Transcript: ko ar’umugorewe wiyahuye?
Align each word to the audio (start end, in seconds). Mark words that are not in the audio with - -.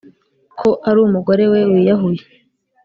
ko 0.59 0.69
ar’umugorewe 0.89 1.59
wiyahuye? 1.71 2.23